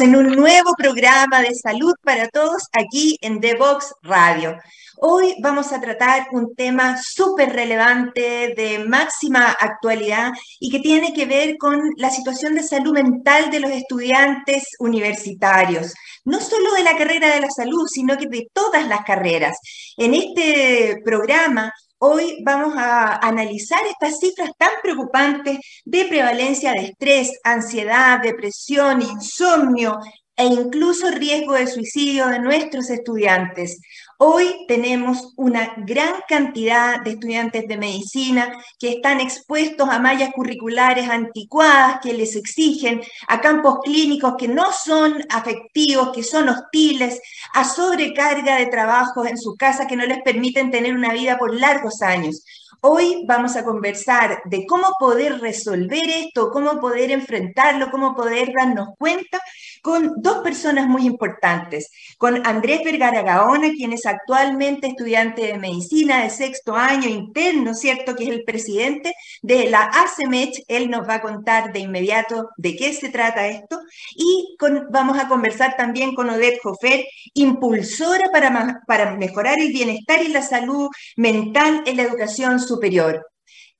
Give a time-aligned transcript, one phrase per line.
[0.00, 4.56] En un nuevo programa de salud para todos aquí en The Box Radio.
[4.98, 11.26] Hoy vamos a tratar un tema súper relevante, de máxima actualidad y que tiene que
[11.26, 16.96] ver con la situación de salud mental de los estudiantes universitarios, no solo de la
[16.96, 19.58] carrera de la salud, sino que de todas las carreras.
[19.96, 27.32] En este programa Hoy vamos a analizar estas cifras tan preocupantes de prevalencia de estrés,
[27.42, 29.98] ansiedad, depresión, insomnio
[30.36, 33.80] e incluso riesgo de suicidio de nuestros estudiantes.
[34.20, 41.08] Hoy tenemos una gran cantidad de estudiantes de medicina que están expuestos a mallas curriculares
[41.08, 47.20] anticuadas que les exigen, a campos clínicos que no son afectivos, que son hostiles,
[47.54, 51.54] a sobrecarga de trabajos en su casa que no les permiten tener una vida por
[51.54, 52.42] largos años.
[52.80, 58.90] Hoy vamos a conversar de cómo poder resolver esto, cómo poder enfrentarlo, cómo poder darnos
[58.96, 59.40] cuenta
[59.82, 66.22] con dos personas muy importantes, con Andrés Vergara Gaona, quien es actualmente estudiante de medicina
[66.22, 68.14] de sexto año interno, ¿cierto?
[68.14, 70.62] Que es el presidente de la ACMECH.
[70.68, 73.80] Él nos va a contar de inmediato de qué se trata esto.
[74.14, 74.56] Y
[74.90, 77.04] vamos a conversar también con Odette Jofer,
[77.34, 83.24] impulsora para, para mejorar el bienestar y la salud mental en la educación superior.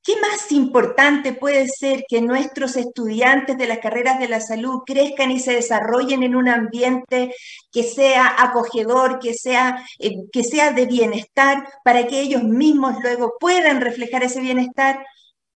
[0.03, 5.30] ¿Qué más importante puede ser que nuestros estudiantes de las carreras de la salud crezcan
[5.30, 7.34] y se desarrollen en un ambiente
[7.70, 13.34] que sea acogedor, que sea, eh, que sea de bienestar, para que ellos mismos luego
[13.39, 15.05] puedan reflejar ese bienestar?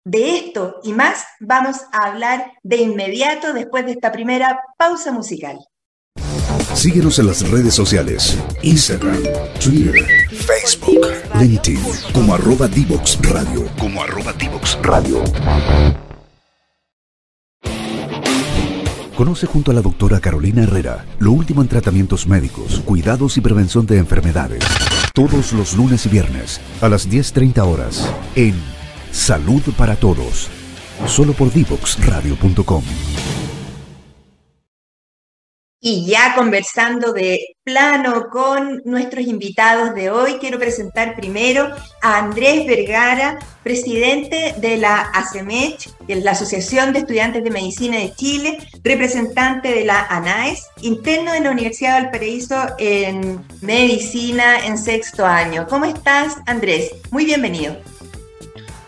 [0.05, 5.65] De esto y más vamos a hablar de inmediato después de esta primera pausa musical.
[6.75, 9.23] Síguenos en las redes sociales, Instagram,
[9.63, 9.95] Twitter,
[10.31, 11.07] Facebook,
[11.39, 11.81] LinkedIn,
[12.13, 13.67] como arroba Divox Radio.
[13.79, 15.23] Como arroba Divox Radio.
[19.17, 23.87] Conoce junto a la doctora Carolina Herrera lo último en tratamientos médicos, cuidados y prevención
[23.87, 24.65] de enfermedades.
[25.15, 28.55] Todos los lunes y viernes a las 10.30 horas en
[29.13, 30.49] Salud para Todos.
[31.07, 32.83] Solo por Divoxradio.com.
[35.85, 42.69] Y ya conversando de plano con nuestros invitados de hoy, quiero presentar primero a Andrés
[42.69, 49.85] Vergara, presidente de la ACEMECH, la Asociación de Estudiantes de Medicina de Chile, representante de
[49.85, 55.67] la ANAES, interno de la Universidad de Valparaíso en Medicina en sexto año.
[55.69, 56.93] ¿Cómo estás, Andrés?
[57.11, 57.77] Muy bienvenido.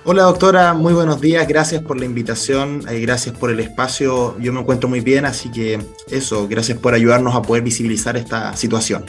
[0.07, 4.53] Hola doctora, muy buenos días, gracias por la invitación, eh, gracias por el espacio, yo
[4.53, 9.07] me encuentro muy bien, así que eso, gracias por ayudarnos a poder visibilizar esta situación.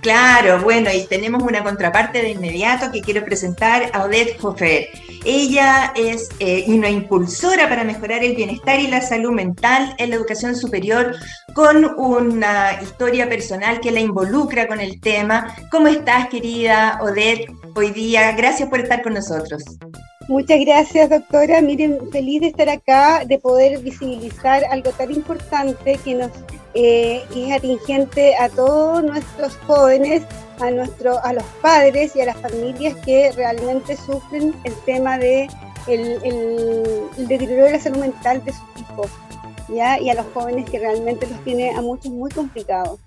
[0.00, 4.88] Claro, bueno, y tenemos una contraparte de inmediato que quiero presentar a Odette Hofer.
[5.24, 10.16] Ella es eh, una impulsora para mejorar el bienestar y la salud mental en la
[10.16, 11.14] educación superior
[11.54, 15.54] con una historia personal que la involucra con el tema.
[15.70, 18.32] ¿Cómo estás, querida Odette, hoy día?
[18.32, 19.64] Gracias por estar con nosotros.
[20.28, 21.62] Muchas gracias, doctora.
[21.62, 26.30] Miren, feliz de estar acá, de poder visibilizar algo tan importante que nos
[26.74, 30.22] eh, es atingente a todos nuestros jóvenes,
[30.60, 35.48] a, nuestro, a los padres y a las familias que realmente sufren el tema de
[35.86, 39.10] el, deterioro de la salud mental de sus hijos,
[39.68, 40.00] ¿ya?
[40.00, 43.00] y a los jóvenes que realmente los tiene a muchos muy complicados.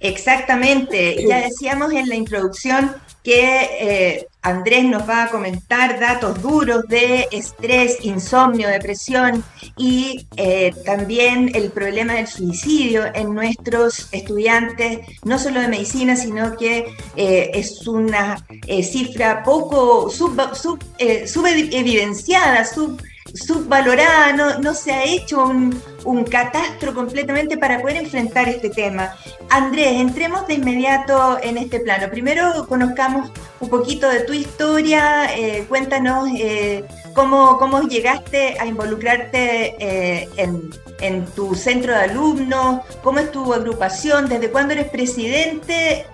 [0.00, 6.86] Exactamente, ya decíamos en la introducción que eh, Andrés nos va a comentar datos duros
[6.88, 9.44] de estrés, insomnio, depresión
[9.76, 16.56] y eh, también el problema del suicidio en nuestros estudiantes, no solo de medicina, sino
[16.56, 18.44] que eh, es una
[18.82, 20.82] cifra poco sub, sub,
[21.26, 23.00] subevidenciada, sub
[23.34, 29.14] subvalorada, no, no se ha hecho un, un, catastro completamente para poder enfrentar este tema.
[29.50, 32.08] Andrés, entremos de inmediato en este plano.
[32.10, 33.30] Primero conozcamos
[33.60, 36.84] un poquito de tu historia, eh, cuéntanos eh,
[37.14, 40.70] cómo, cómo llegaste a involucrarte eh, en,
[41.00, 46.06] en, tu centro de alumnos, cómo es tu agrupación, desde cuándo eres presidente,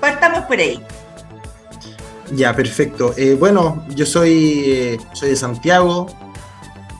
[0.00, 0.82] partamos por ahí.
[2.32, 3.14] Ya, perfecto.
[3.38, 6.08] bueno, yo soy, soy de Santiago,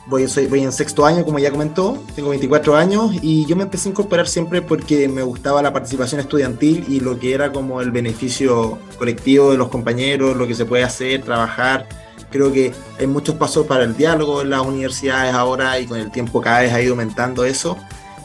[0.09, 3.63] voy, soy, voy en sexto año, como ya comentó, tengo 24 años y yo me
[3.63, 7.79] empecé a incorporar siempre porque me gustaba la participación estudiantil y lo que era como
[7.79, 11.87] el beneficio colectivo de los compañeros, lo que se puede hacer, trabajar.
[12.31, 16.11] Creo que hay muchos pasos para el diálogo en las universidades ahora y con el
[16.11, 17.77] tiempo cada vez ha ido aumentando eso.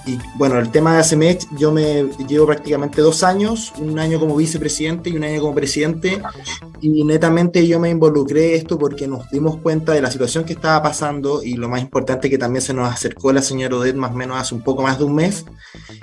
[0.06, 4.36] Y bueno, el tema de ACMEX, yo me llevo prácticamente dos años, un año como
[4.36, 6.20] vicepresidente y un año como presidente,
[6.82, 10.82] y netamente yo me involucré esto porque nos dimos cuenta de la situación que estaba
[10.82, 14.14] pasando y lo más importante que también se nos acercó la señora Odette más o
[14.14, 15.46] menos hace un poco más de un mes,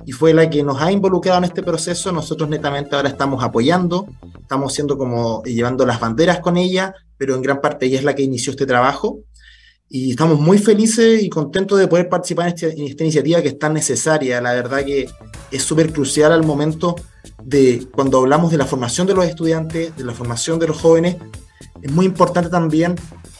[0.03, 2.12] y fue la que nos ha involucrado en este proceso.
[2.12, 4.07] Nosotros netamente ahora estamos apoyando,
[4.39, 8.15] estamos siendo como llevando las banderas con ella, pero en gran parte ella es la
[8.15, 9.19] que inició este trabajo
[9.94, 13.50] y estamos muy felices y contentos de poder participar en, este, en esta iniciativa que
[13.50, 14.40] es tan necesaria.
[14.40, 15.10] La verdad que
[15.52, 16.96] es súper crucial al momento
[17.44, 21.18] de cuando hablamos de la formación de los estudiantes, de la formación de los jóvenes.
[21.82, 22.96] Es muy importante también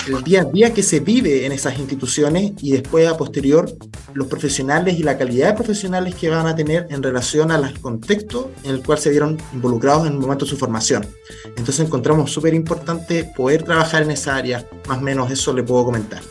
[0.07, 3.74] el día a día que se vive en esas instituciones y después a posterior
[4.13, 8.51] los profesionales y la calidad de profesionales que van a tener en relación al contexto
[8.63, 11.06] en el cual se vieron involucrados en el momento de su formación.
[11.45, 15.86] Entonces encontramos súper importante poder trabajar en esa área, más o menos eso le puedo
[15.86, 16.21] comentar.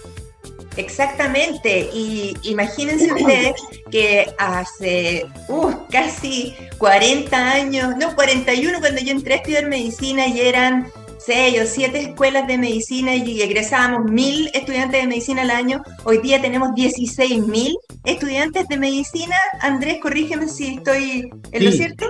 [0.81, 3.55] Exactamente, y imagínense ustedes
[3.91, 10.41] que hace uh, casi 40 años, no, 41 cuando yo entré a estudiar medicina y
[10.41, 15.83] eran seis o siete escuelas de medicina y egresábamos mil estudiantes de medicina al año,
[16.05, 19.37] hoy día tenemos 16 mil estudiantes de medicina.
[19.61, 22.07] Andrés, corrígeme si estoy en lo cierto.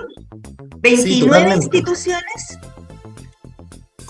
[0.77, 2.57] 29 instituciones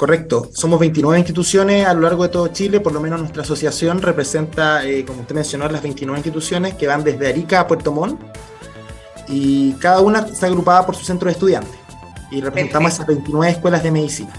[0.02, 4.02] Correcto, somos 29 instituciones a lo largo de todo Chile, por lo menos nuestra asociación
[4.02, 8.20] representa, eh, como usted mencionó, las 29 instituciones que van desde Arica a Puerto Montt
[9.28, 11.76] y cada una está agrupada por su centro de estudiantes
[12.32, 14.34] y representamos esas 29 escuelas de medicina.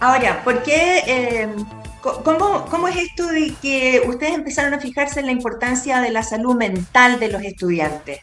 [0.00, 1.54] Ahora, ¿por qué, eh,
[2.00, 6.22] cómo, cómo es esto de que ustedes empezaron a fijarse en la importancia de la
[6.22, 8.20] salud mental de los estudiantes?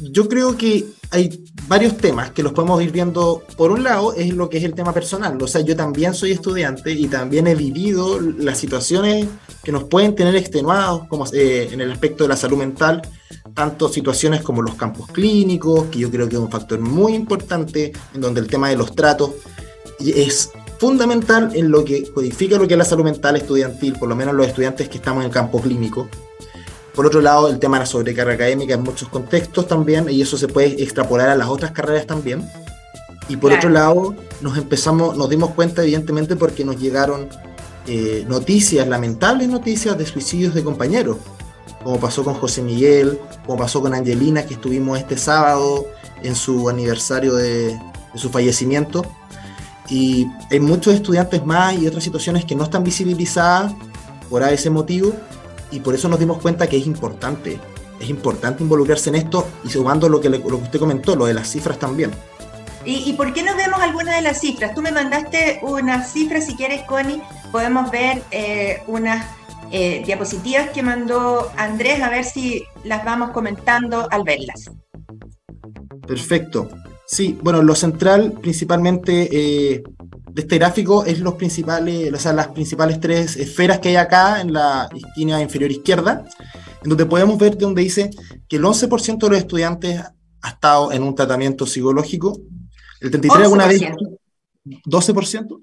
[0.00, 3.42] Yo creo que hay varios temas que los podemos ir viendo.
[3.56, 5.40] Por un lado, es lo que es el tema personal.
[5.42, 9.26] O sea, yo también soy estudiante y también he vivido las situaciones
[9.62, 13.02] que nos pueden tener extenuados, como eh, en el aspecto de la salud mental,
[13.54, 17.92] tanto situaciones como los campos clínicos, que yo creo que es un factor muy importante,
[18.14, 19.32] en donde el tema de los tratos
[19.98, 24.16] es fundamental en lo que codifica lo que es la salud mental estudiantil, por lo
[24.16, 26.08] menos los estudiantes que estamos en el campo clínico.
[27.00, 30.36] Por otro lado, el tema de la sobrecarga académica en muchos contextos también, y eso
[30.36, 32.46] se puede extrapolar a las otras carreras también.
[33.26, 37.30] Y por otro lado, nos empezamos, nos dimos cuenta, evidentemente, porque nos llegaron
[37.86, 41.16] eh, noticias, lamentables noticias de suicidios de compañeros,
[41.82, 45.86] como pasó con José Miguel, como pasó con Angelina, que estuvimos este sábado
[46.22, 47.68] en su aniversario de,
[48.12, 49.06] de su fallecimiento.
[49.88, 53.72] Y hay muchos estudiantes más y otras situaciones que no están visibilizadas
[54.28, 55.14] por ese motivo
[55.70, 57.58] y por eso nos dimos cuenta que es importante,
[58.00, 61.34] es importante involucrarse en esto y sumando lo que, lo que usted comentó, lo de
[61.34, 62.10] las cifras también.
[62.84, 64.74] ¿Y, por qué no vemos algunas de las cifras?
[64.74, 67.20] Tú me mandaste unas cifras, si quieres, Connie,
[67.52, 69.26] podemos ver eh, unas
[69.70, 74.70] eh, diapositivas que mandó Andrés, a ver si las vamos comentando al verlas.
[76.06, 76.70] Perfecto.
[77.06, 79.82] Sí, bueno, lo central principalmente eh,
[80.32, 84.40] de este gráfico es los principales, o sea, las principales tres esferas que hay acá
[84.40, 86.24] en la esquina inferior izquierda,
[86.82, 88.10] en donde podemos ver donde dice
[88.48, 90.00] que el 11% de los estudiantes
[90.42, 92.40] ha estado en un tratamiento psicológico,
[93.00, 93.82] el 33 alguna vez
[94.64, 95.60] 12%.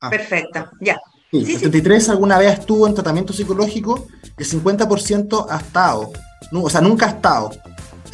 [0.00, 0.10] Ah.
[0.10, 0.98] Perfecto, ya.
[1.32, 6.12] el 33 alguna vez estuvo en tratamiento psicológico, el 50% ha estado,
[6.52, 7.50] o sea, nunca ha estado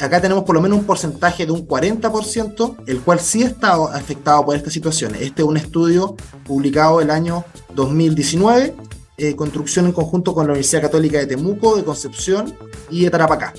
[0.00, 3.88] acá tenemos por lo menos un porcentaje de un 40%, el cual sí ha estado
[3.88, 5.22] afectado por estas situaciones.
[5.22, 8.74] Este es un estudio publicado el año 2019,
[9.16, 12.54] eh, construcción en conjunto con la Universidad Católica de Temuco, de Concepción
[12.90, 13.54] y de Tarapacá.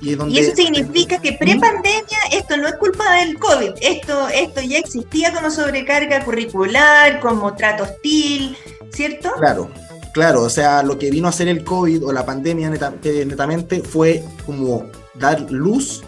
[0.00, 5.34] Y, eso significa que pre-pandemia esto no es culpa del COVID, esto, esto ya existía
[5.34, 8.56] como sobrecarga curricular, como trato hostil,
[8.92, 9.30] ¿cierto?
[9.38, 9.68] Claro,
[10.14, 14.22] claro, o sea, lo que vino a hacer el COVID o la pandemia netamente fue
[14.46, 14.84] como
[15.18, 16.02] dar luz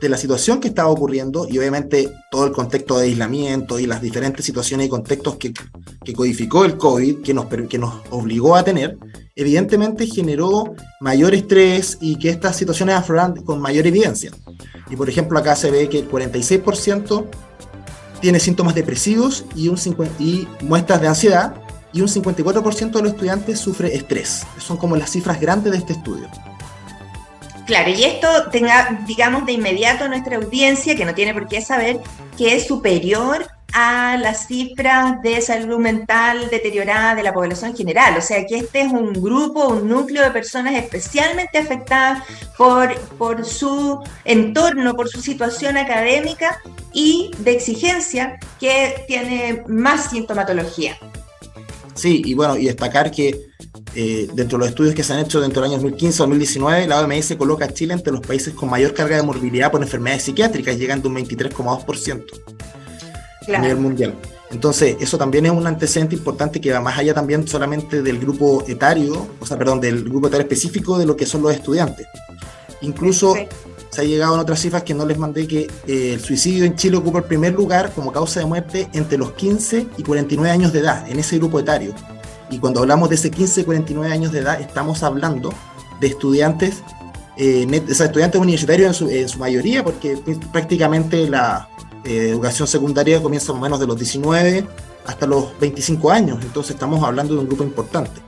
[0.00, 4.00] de la situación que estaba ocurriendo y obviamente todo el contexto de aislamiento y las
[4.00, 5.52] diferentes situaciones y contextos que,
[6.04, 8.96] que codificó el COVID, que nos, que nos obligó a tener,
[9.34, 14.30] evidentemente generó mayor estrés y que estas situaciones afloran con mayor evidencia.
[14.88, 17.26] Y por ejemplo acá se ve que el 46%
[18.20, 19.78] tiene síntomas depresivos y, un
[20.18, 21.54] y muestras de ansiedad
[21.92, 24.42] y un 54% de los estudiantes sufre estrés.
[24.58, 26.28] Son como las cifras grandes de este estudio.
[27.68, 32.00] Claro, y esto tenga, digamos, de inmediato nuestra audiencia, que no tiene por qué saber,
[32.38, 38.16] que es superior a las cifras de salud mental deteriorada de la población general.
[38.16, 42.22] O sea, que este es un grupo, un núcleo de personas especialmente afectadas
[42.56, 46.58] por, por su entorno, por su situación académica
[46.94, 50.96] y de exigencia que tiene más sintomatología.
[51.98, 53.48] Sí, y bueno, y destacar que
[53.96, 57.34] eh, dentro de los estudios que se han hecho dentro del año 2015-2019, la OMS
[57.36, 61.08] coloca a Chile entre los países con mayor carga de morbilidad por enfermedades psiquiátricas, llegando
[61.08, 62.24] a un 23,2%
[63.52, 64.14] a nivel mundial.
[64.52, 68.64] Entonces, eso también es un antecedente importante que va más allá también solamente del grupo
[68.68, 72.06] etario, o sea, perdón, del grupo etario específico de lo que son los estudiantes.
[72.80, 73.34] Incluso
[73.98, 76.76] se ha llegado a otras cifras que no les mandé que eh, el suicidio en
[76.76, 80.72] Chile ocupa el primer lugar como causa de muerte entre los 15 y 49 años
[80.72, 81.92] de edad, en ese grupo etario.
[82.48, 85.52] Y cuando hablamos de ese 15 y 49 años de edad, estamos hablando
[86.00, 86.84] de estudiantes,
[87.36, 90.16] eh, o sea, estudiantes universitarios en su, en su mayoría, porque
[90.52, 91.68] prácticamente la,
[92.04, 94.64] eh, educación secundaria comienza más o menos de los 19
[95.06, 98.20] hasta los 25 años, entonces estamos hablando de un grupo importante.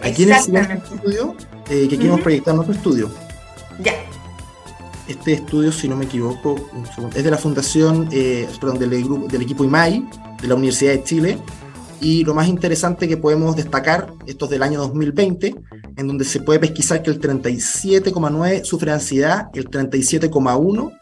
[0.00, 3.10] Aquí en el siguiente estudio, que queremos proyectar nuestro estudio.
[3.80, 3.92] Ya.
[5.08, 6.56] Este estudio, si no me equivoco,
[7.14, 10.04] es de la fundación, eh, perdón, del, grupo, del equipo IMAI,
[10.42, 11.38] de la Universidad de Chile,
[12.00, 15.54] y lo más interesante que podemos destacar, esto es del año 2020,
[15.96, 20.92] en donde se puede pesquisar que el 37,9 sufre ansiedad, el 37,1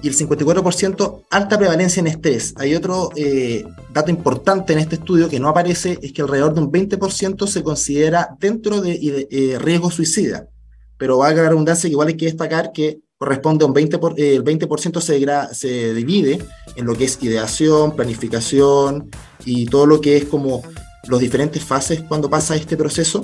[0.00, 2.54] y el 54% alta prevalencia en estrés.
[2.56, 6.60] Hay otro eh, dato importante en este estudio que no aparece, es que alrededor de
[6.60, 10.48] un 20% se considera dentro de, eh, riesgo suicida.
[10.96, 14.14] Pero va a haber redundancia que igual hay que destacar que corresponde a un 20%,
[14.16, 16.38] eh, el 20% se, se divide
[16.76, 19.10] en lo que es ideación, planificación
[19.44, 20.62] y todo lo que es como
[21.08, 23.22] los diferentes fases cuando pasa este proceso.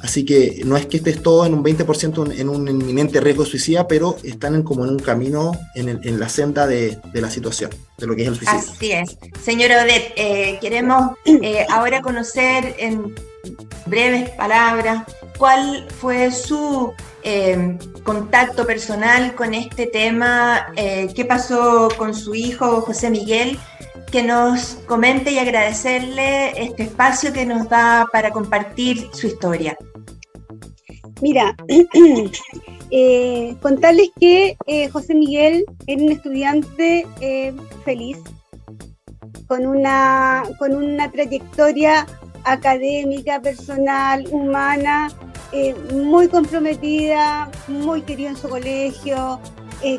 [0.00, 3.50] Así que no es que estés todo en un 20% en un inminente riesgo de
[3.50, 8.06] suicida, pero están en, como en un camino en, la senda de, la situación, de
[8.08, 8.72] lo que es el suicidio.
[8.72, 9.16] Así es.
[9.40, 13.14] Señora Odette, eh, queremos eh, ahora conocer en
[13.86, 15.04] breves palabras.
[15.38, 23.10] Cuál fue su eh, contacto personal con este tema, qué pasó con su hijo José
[23.10, 23.58] Miguel
[24.12, 29.76] que nos comente y agradecerle este espacio que nos da para compartir su historia.
[31.22, 31.56] Mira,
[32.90, 38.18] eh, contarles que eh, José Miguel era un estudiante eh, feliz,
[39.46, 42.06] con una, con una trayectoria
[42.44, 45.08] académica, personal, humana,
[45.92, 49.40] muy comprometida, muy querido en su colegio,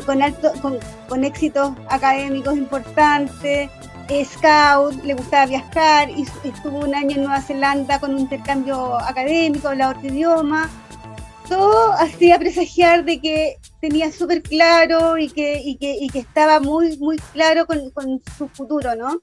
[0.06, 0.52] con, alto,
[1.10, 3.70] con, éxitos académicos importantes,
[4.26, 9.70] scout, le gustaba viajar, y estuvo un año en Nueva Zelanda con un intercambio académico,
[9.70, 10.70] hablaba otro idioma,
[11.48, 16.60] todo hacía presagiar de que tenía súper claro y que, y que, y que, estaba
[16.60, 19.22] muy, muy claro con, con su futuro, ¿no?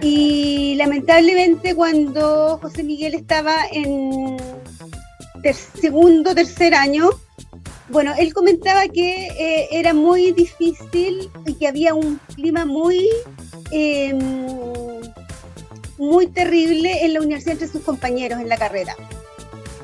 [0.00, 4.36] Y lamentablemente cuando José Miguel estaba en
[5.80, 7.10] segundo, tercer año,
[7.88, 13.08] bueno, él comentaba que eh, era muy difícil y que había un clima muy,
[13.70, 14.18] em,
[15.98, 18.96] muy terrible en la universidad entre sus compañeros en la carrera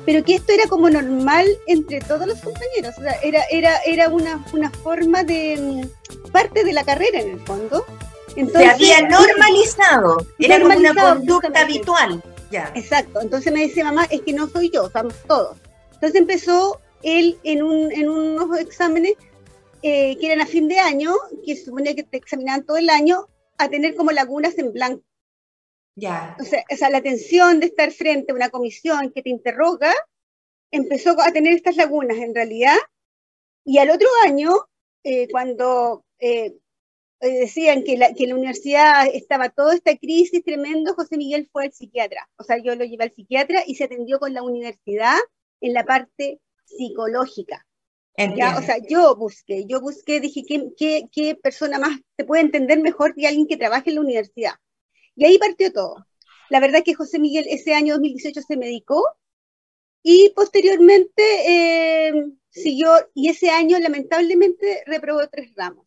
[0.07, 4.07] pero que esto era como normal entre todos los compañeros, o sea, era, era, era
[4.07, 7.85] una, una forma de mm, parte de la carrera en el fondo.
[8.37, 12.23] Entonces, Se había normalizado, era como una conducta habitual.
[12.51, 12.71] Ya.
[12.75, 15.57] Exacto, entonces me decía mamá, es que no soy yo, somos todos.
[15.93, 19.13] Entonces empezó él en, un, en unos exámenes
[19.81, 22.91] eh, que eran a fin de año, que se suponía que te examinaban todo el
[22.91, 23.27] año,
[23.57, 25.03] a tener como lagunas en blanco.
[25.95, 26.37] Ya.
[26.39, 29.91] O sea, la tensión de estar frente a una comisión que te interroga
[30.69, 32.77] empezó a tener estas lagunas en realidad.
[33.65, 34.67] Y al otro año,
[35.03, 36.53] eh, cuando eh,
[37.19, 41.65] decían que, la, que en la universidad estaba toda esta crisis tremendo, José Miguel fue
[41.65, 42.29] el psiquiatra.
[42.37, 45.17] O sea, yo lo llevé al psiquiatra y se atendió con la universidad
[45.61, 47.65] en la parte psicológica.
[48.19, 52.79] O sea, yo busqué, yo busqué, dije, ¿qué, qué, qué persona más te puede entender
[52.79, 54.53] mejor que alguien que trabaje en la universidad?
[55.15, 56.07] Y ahí partió todo.
[56.49, 59.03] La verdad es que José Miguel ese año 2018 se medicó
[60.01, 65.86] y posteriormente eh, siguió, y ese año lamentablemente reprobó tres ramos.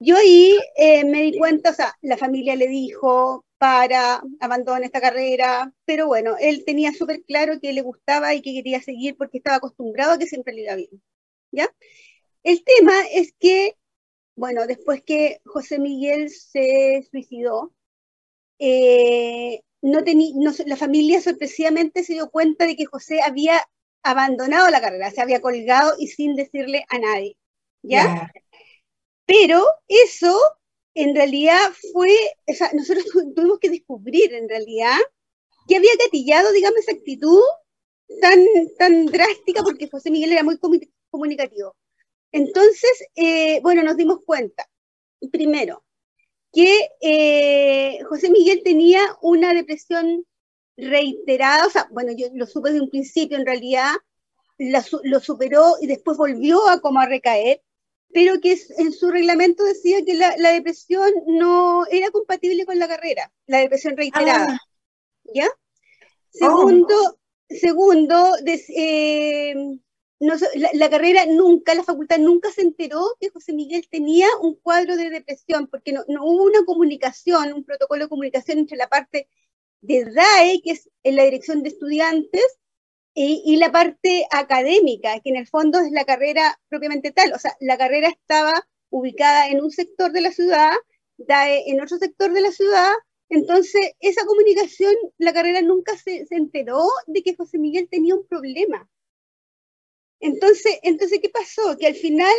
[0.00, 5.00] Yo ahí eh, me di cuenta, o sea, la familia le dijo, para, abandona esta
[5.00, 9.38] carrera, pero bueno, él tenía súper claro que le gustaba y que quería seguir porque
[9.38, 11.02] estaba acostumbrado a que siempre le iba bien,
[11.52, 11.68] ¿ya?
[12.42, 13.76] El tema es que
[14.40, 17.74] bueno, después que José Miguel se suicidó,
[18.58, 20.00] eh, no
[20.64, 23.60] la familia sorpresivamente se dio cuenta de que José había
[24.02, 27.36] abandonado la carrera, se había colgado y sin decirle a nadie,
[27.82, 28.32] ¿ya?
[29.30, 30.36] Pero eso
[30.92, 32.12] en realidad fue,
[32.48, 33.04] o sea, nosotros
[33.36, 34.98] tuvimos que descubrir en realidad
[35.68, 37.40] que había gatillado, digamos, esa actitud
[38.20, 38.44] tan,
[38.76, 40.58] tan drástica porque José Miguel era muy
[41.10, 41.76] comunicativo.
[42.32, 44.68] Entonces, eh, bueno, nos dimos cuenta,
[45.30, 45.84] primero,
[46.52, 50.26] que eh, José Miguel tenía una depresión
[50.76, 53.92] reiterada, o sea, bueno, yo lo supe desde un principio, en realidad
[55.04, 57.62] lo superó y después volvió a como a recaer,
[58.12, 63.32] pero que en su reglamento decía que la, depresión no era compatible con la carrera,
[63.46, 64.46] la depresión reiterada.
[64.50, 64.58] Ah.
[65.32, 65.48] ¿Ya?
[66.30, 69.54] Segundo, segundo eh,
[70.20, 75.10] la, carrera nunca, la facultad nunca se enteró que José Miguel tenía un cuadro de
[75.10, 79.28] depresión, porque no, hubo una comunicación, un protocolo de comunicación entre la parte
[79.80, 82.44] de DAE, que es en la dirección de estudiantes,
[83.22, 87.32] y, la parte académica, que en el fondo es la carrera propiamente tal.
[87.34, 90.72] O sea, la carrera estaba ubicada en un sector de la ciudad,
[91.18, 92.92] DAE en otro sector de la ciudad,
[93.30, 98.26] entonces, esa comunicación, la carrera nunca se, se, enteró de que José Miguel tenía un
[98.26, 98.88] problema.
[100.18, 101.76] Entonces, entonces, ¿qué pasó?
[101.78, 102.32] Que al final,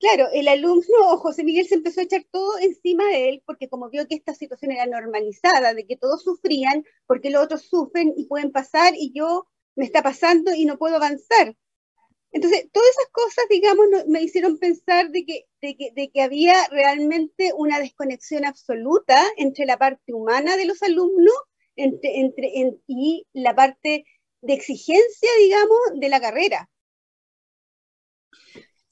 [0.00, 3.90] claro, el alumno, José Miguel se empezó a echar todo encima de él, porque como
[3.90, 8.24] vio que esta situación era normalizada, de que todos sufrían, porque los otros sufren y
[8.26, 9.46] pueden pasar, y yo
[9.78, 11.54] me está pasando y no puedo avanzar.
[12.32, 16.66] Entonces, todas esas cosas, digamos, me hicieron pensar de que, de que, de que había
[16.68, 21.34] realmente una desconexión absoluta entre la parte humana de los alumnos
[21.76, 24.04] y la parte
[24.42, 26.68] de exigencia, digamos, de la carrera.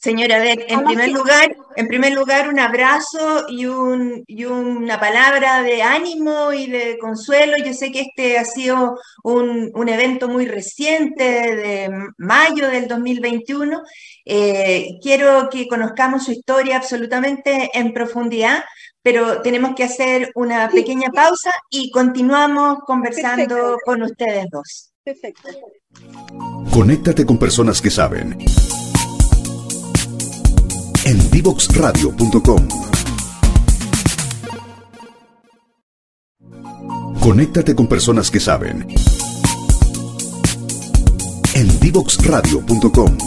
[0.07, 5.63] Señora Beck, en primer lugar, en primer lugar, un abrazo y, un, y, una palabra
[5.63, 7.55] de ánimo y de consuelo.
[7.57, 13.83] Yo sé que este ha sido un, un evento muy reciente, de mayo del 2021.
[14.25, 18.63] Eh, quiero que conozcamos su historia absolutamente en profundidad,
[19.03, 24.93] pero tenemos que hacer una pequeña pausa y continuamos conversando con ustedes dos.
[25.03, 25.49] Perfecto.
[26.73, 28.39] Conéctate con personas que saben
[31.07, 32.69] en divoxradio.com.
[37.21, 38.89] Conéctate con personas que saben.
[41.55, 43.19] En divoxradio.com.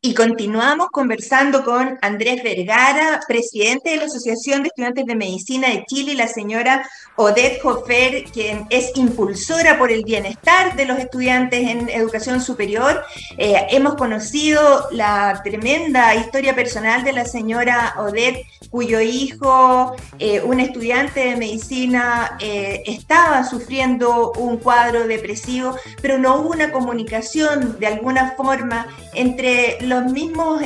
[0.00, 5.84] Y continuamos conversando con Andrés Vergara, presidente de la Asociación de Estudiantes de Medicina de
[5.86, 11.88] Chile, la señora Odette Hofer, quien es impulsora por el bienestar de los estudiantes en
[11.88, 13.02] educación superior.
[13.38, 20.60] Eh, hemos conocido la tremenda historia personal de la señora Odette, cuyo hijo, eh, un
[20.60, 27.86] estudiante de medicina, eh, estaba sufriendo un cuadro depresivo, pero no hubo una comunicación de
[27.88, 30.62] alguna forma entre los mismos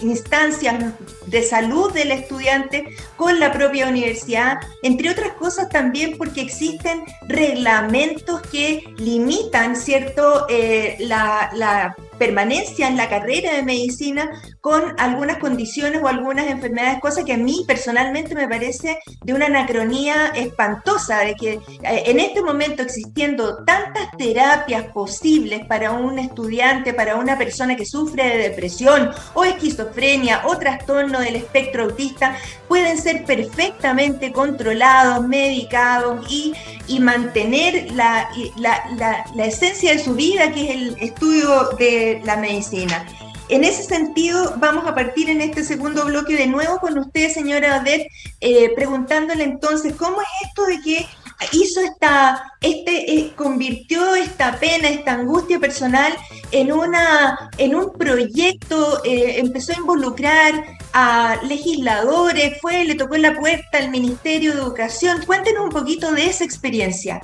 [0.00, 0.94] instancias
[1.30, 2.84] de salud del estudiante
[3.16, 10.96] con la propia universidad, entre otras cosas también porque existen reglamentos que limitan, ¿cierto?, eh,
[11.00, 17.24] la, la permanencia en la carrera de medicina con algunas condiciones o algunas enfermedades, cosa
[17.24, 22.42] que a mí personalmente me parece de una anacronía espantosa, de que eh, en este
[22.42, 29.10] momento existiendo tantas terapias posibles para un estudiante, para una persona que sufre de depresión
[29.32, 32.36] o esquizofrenia o trastorno del espectro autista,
[32.68, 36.54] pueden ser perfectamente controlados, medicados y,
[36.86, 42.36] y mantener la, la, la esencia de su vida, que es el estudio de la
[42.36, 43.06] medicina.
[43.48, 47.80] En ese sentido, vamos a partir en este segundo bloque de nuevo con usted, señora
[47.80, 48.06] Odette,
[48.40, 51.06] eh, preguntándole entonces, ¿cómo es esto de que
[51.52, 56.12] hizo esta, este, eh, convirtió esta pena, esta angustia personal
[56.52, 63.34] en, una, en un proyecto, eh, empezó a involucrar a legisladores, fue, le tocó la
[63.34, 65.22] puerta al Ministerio de Educación.
[65.26, 67.20] Cuéntenos un poquito de esa experiencia.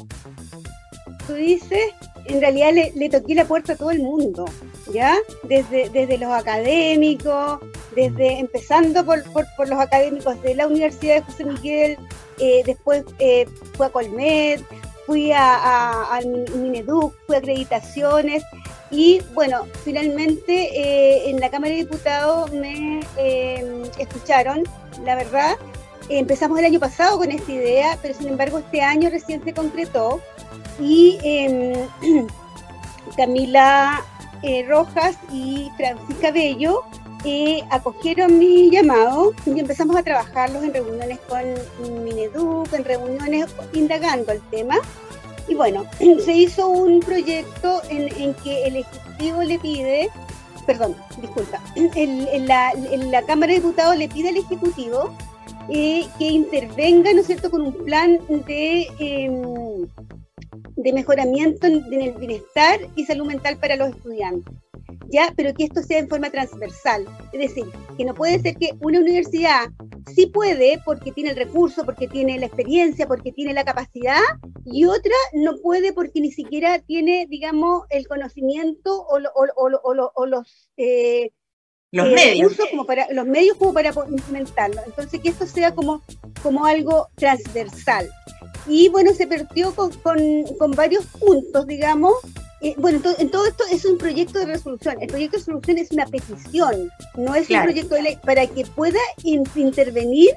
[1.26, 1.92] Tú dices
[2.28, 4.46] en realidad le, toqué la puerta a todo el mundo,
[4.92, 5.16] ¿ya?
[5.44, 7.60] Desde, desde los académicos,
[7.94, 9.22] desde empezando por,
[9.68, 11.98] los académicos de la Universidad de José Miguel,
[12.38, 14.60] eh, después eh, fui a Colmed,
[15.06, 16.26] fui a, al
[16.56, 18.42] Mineduc, fui a acreditaciones
[18.90, 23.00] y bueno, finalmente eh, en la Cámara de Diputados me
[23.98, 24.62] escucharon,
[25.04, 25.56] la verdad.
[26.08, 30.20] Empezamos el año pasado con esta idea, pero sin embargo este año recién se concretó
[30.80, 31.74] y em,
[33.16, 34.04] Camila
[34.42, 36.84] eh, Rojas y Francisca Bello
[37.24, 41.42] eh, acogieron mi llamado y empezamos a trabajarlos en reuniones con
[42.04, 44.76] Mineduc, en reuniones indagando el tema.
[45.48, 45.86] Y bueno,
[46.24, 50.10] se hizo un proyecto en, que el Ejecutivo le pide,
[50.66, 55.14] perdón, disculpa, en, la, Cámara de Diputados le pide al Ejecutivo
[55.68, 59.88] eh, que intervenga, ¿no es cierto?, con un plan de em,
[60.76, 64.54] de mejoramiento en, el bienestar y salud mental para los estudiantes.
[65.08, 67.04] ya, pero que esto sea en forma transversal.
[67.32, 67.64] Es decir,
[67.96, 69.68] que no puede ser que una universidad
[70.14, 74.20] sí puede porque tiene el recurso, porque tiene la experiencia, porque tiene la capacidad,
[74.64, 79.18] y otra no puede porque ni siquiera tiene, digamos, el conocimiento o,
[80.26, 80.68] los...
[80.76, 81.30] Eh,
[81.92, 82.56] los eh, medios.
[82.70, 84.80] Como para, los medios como para implementarlo.
[84.86, 86.02] Entonces, que esto sea como,
[86.42, 88.10] como algo transversal.
[88.68, 89.90] Y bueno, se partió con,
[90.58, 92.14] con varios puntos, digamos,
[92.62, 94.96] eh, bueno, en todo esto es un proyecto de resolución.
[95.00, 98.18] El proyecto de resolución es una petición, no es un proyecto de ley.
[98.24, 100.30] Para que pueda intervenir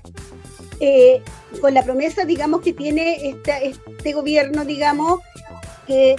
[0.80, 1.22] eh,
[1.62, 5.22] con la promesa, digamos, que tiene este gobierno, digamos,
[5.90, 6.16] que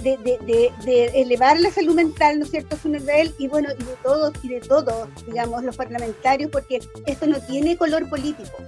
[0.84, 4.32] de, elevar la salud mental, ¿no es cierto?, su nivel, y bueno, y de todos,
[4.42, 8.58] y de todos, digamos, los parlamentarios, porque esto no tiene color político.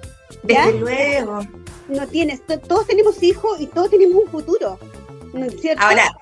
[0.44, 1.40] Desde luego.
[1.88, 2.38] No tiene,
[2.68, 4.78] todos tenemos hijos y todos tenemos un futuro,
[5.32, 5.82] ¿no es cierto?
[5.82, 6.16] Ahora,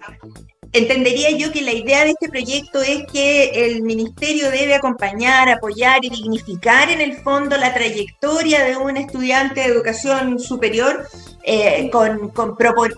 [0.73, 6.05] entendería yo que la idea de este proyecto es que el ministerio debe acompañar, apoyar
[6.05, 11.09] y dignificar en el fondo la trayectoria de un estudiante de educación superior,
[11.43, 12.33] eh, con,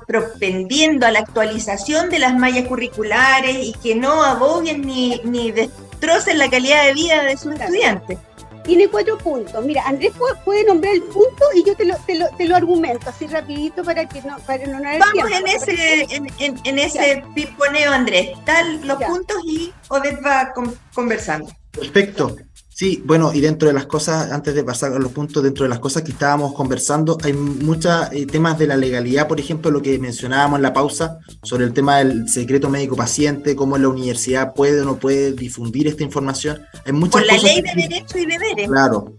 [0.06, 6.38] propendiendo a la actualización de las mallas curriculares y que no aboguen ni, ni destrocen
[6.38, 8.18] la calidad de vida de sus estudiantes
[8.64, 9.64] tiene cuatro puntos.
[9.64, 10.12] Mira, Andrés
[10.44, 13.82] puede, nombrar el punto y yo te lo, te lo, te lo argumento así rapidito
[13.84, 18.30] para que no para no Vamos en ese en, en, ese piponeo, Andrés.
[18.44, 20.52] Tal los puntos y Odette va
[20.94, 21.50] conversando.
[21.72, 22.36] Perfecto.
[22.82, 25.68] Sí, bueno, y dentro de las cosas, antes de pasar a los puntos, dentro de
[25.68, 29.80] las cosas que estábamos conversando, hay muchos eh, temas de la legalidad, por ejemplo, lo
[29.80, 34.52] que mencionábamos en la pausa sobre el tema del secreto médico paciente, cómo la universidad
[34.52, 36.60] puede o no puede difundir esta información.
[36.84, 38.68] Hay muchas por la ley de derechos y deberes.
[38.68, 39.14] Claro,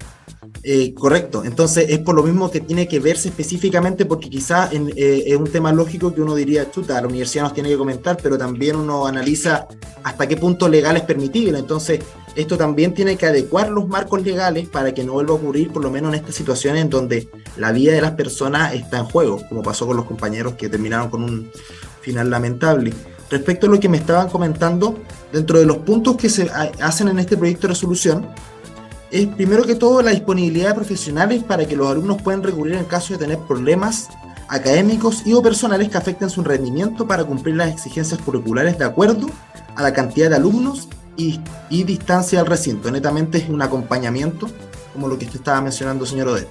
[0.66, 5.24] eh, correcto, entonces es por lo mismo que tiene que verse específicamente porque quizá eh,
[5.28, 8.38] es un tema lógico que uno diría, chuta, la universidad nos tiene que comentar, pero
[8.38, 9.68] también uno analiza
[10.04, 11.60] hasta qué punto legal es permitible.
[11.60, 12.00] Entonces,
[12.36, 15.84] esto también tiene que adecuar los marcos legales para que no vuelva a ocurrir, por
[15.84, 19.42] lo menos en estas situaciones en donde la vida de las personas está en juego,
[19.50, 21.52] como pasó con los compañeros que terminaron con un
[22.02, 22.94] final lamentable.
[23.30, 24.98] Respecto a lo que me estaban comentando,
[25.32, 28.28] dentro de los puntos que se hacen en este proyecto de resolución,
[29.14, 32.86] es primero que todo la disponibilidad de profesionales para que los alumnos puedan recurrir en
[32.86, 34.10] caso de tener problemas
[34.48, 39.28] académicos y o personales que afecten su rendimiento para cumplir las exigencias curriculares de acuerdo
[39.76, 42.90] a la cantidad de alumnos y, distancia al recinto.
[42.90, 44.48] Netamente es un acompañamiento,
[44.94, 46.50] como lo que usted estaba mencionando, señor Odette.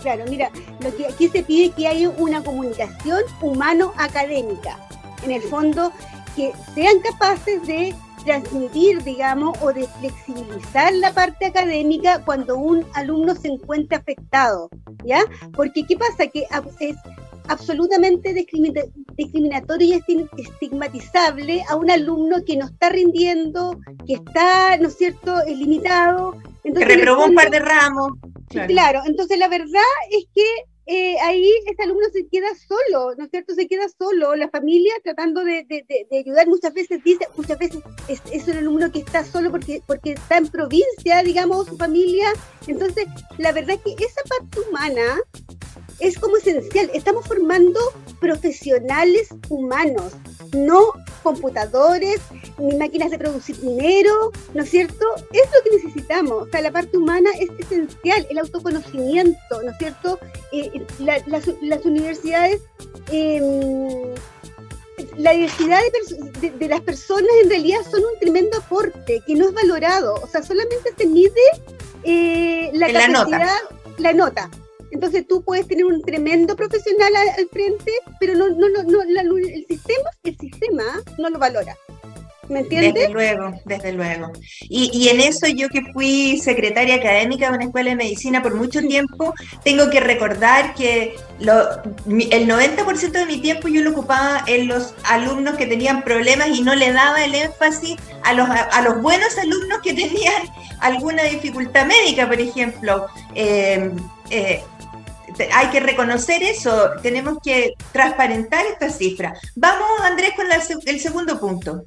[0.00, 4.80] Claro, mira, lo que aquí se pide que haya una comunicación humano-académica.
[5.22, 5.92] En el fondo,
[6.34, 13.34] que sean capaces de transmitir, digamos, o de flexibilizar la parte académica cuando un alumno
[13.34, 14.68] se encuentra afectado,
[15.04, 15.20] ¿ya?
[15.52, 16.26] Porque ¿qué pasa?
[16.26, 16.46] Que
[16.80, 16.96] es
[17.48, 18.32] absolutamente
[19.16, 25.34] discriminatorio y estigmatizable a un alumno que no está rindiendo, que está, ¿no es cierto?,
[25.46, 26.36] limitado.
[26.64, 28.12] Entonces, que reprobó un par de ramos.
[28.68, 29.00] Claro.
[29.04, 29.82] entonces la verdad
[30.12, 30.44] es que
[30.86, 33.54] eh, ahí ese alumno se queda solo, ¿no es cierto?
[33.54, 35.66] Se queda solo, la familia tratando de,
[36.12, 40.12] ayudar, muchas veces dice, muchas veces es, es, un alumno que está solo porque, porque
[40.12, 42.28] está en provincia, digamos, su familia.
[42.66, 43.06] Entonces,
[43.38, 45.20] la verdad es que esa parte humana
[46.00, 46.90] es como esencial.
[46.94, 47.80] Estamos formando
[48.20, 50.12] profesionales humanos,
[50.54, 52.20] no computadores
[52.58, 55.06] ni máquinas de producir dinero, ¿no es cierto?
[55.32, 56.42] Es lo que necesitamos.
[56.42, 60.18] O sea, la parte humana es esencial, el autoconocimiento, ¿no es cierto?
[60.52, 62.62] Eh, las, universidades,
[63.10, 64.14] em,
[65.16, 65.80] la diversidad
[66.40, 70.14] de, las personas en realidad son un tremendo aporte que no es valorado.
[70.22, 71.32] O sea, solamente se mide
[72.04, 73.58] eh, la capacidad,
[73.98, 74.50] la nota.
[74.94, 80.08] Entonces tú puedes tener un tremendo profesional al, frente, pero no, no, no, el sistema,
[80.22, 80.84] el sistema
[81.18, 81.76] no lo valora.
[82.48, 82.94] ¿Me entiendes?
[82.94, 84.30] Desde luego, desde luego.
[84.60, 88.54] Y, y, en eso yo que fui secretaria académica de una escuela de medicina por
[88.54, 91.70] mucho tiempo, tengo que recordar que lo,
[92.06, 96.62] el 90% de mi tiempo yo lo ocupaba en los alumnos que tenían problemas y
[96.62, 100.42] no le daba el énfasis a los, a, los buenos alumnos que tenían
[100.80, 103.06] alguna dificultad médica, por ejemplo.
[103.34, 103.90] Eh,
[104.30, 104.62] eh,
[105.52, 109.34] hay que reconocer eso, tenemos que transparentar esta cifra.
[109.54, 110.46] Vamos, Andrés, con
[110.86, 111.84] el segundo punto.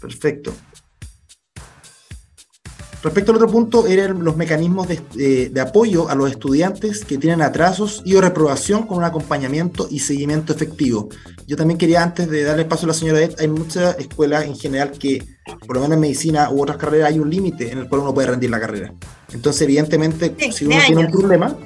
[0.00, 0.54] Perfecto.
[3.06, 8.02] Respecto al otro punto, eran los mecanismos de, apoyo a los estudiantes que tienen atrasos
[8.04, 11.08] y o reprobación con un acompañamiento y seguimiento efectivo.
[11.46, 14.56] Yo también quería, antes de darle paso a la señora Ed, hay muchas escuelas en
[14.56, 15.22] general que,
[15.66, 18.12] por lo menos en medicina u otras carreras, hay un límite en el cual uno
[18.12, 18.92] puede rendir la carrera.
[19.32, 21.56] Entonces, evidentemente, si uno tiene un problema,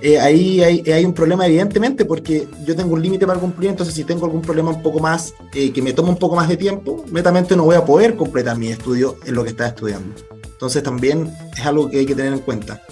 [0.00, 4.04] eh, ahí hay, un problema evidentemente porque yo tengo un límite para cumplir, entonces si
[4.04, 7.04] tengo algún problema un poco más, eh, que me toma un poco más de tiempo,
[7.10, 10.14] netamente no voy a poder completar mi estudio en lo que estaba estudiando.
[10.44, 12.82] Entonces también es algo que hay que tener en cuenta.